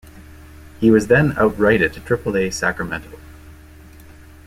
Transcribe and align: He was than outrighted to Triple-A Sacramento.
He 0.79 0.89
was 0.89 1.09
than 1.09 1.33
outrighted 1.33 1.93
to 1.93 1.99
Triple-A 1.99 2.49
Sacramento. 2.49 3.19